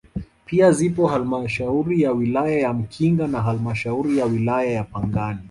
[0.45, 5.39] Pia zipo halmashauri ya wilaya ya Mkinga na halmashauri ya wilaya ya Pangani